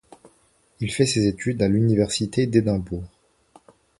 [0.79, 3.03] Il fait ses études à l'université d'Édimbourg.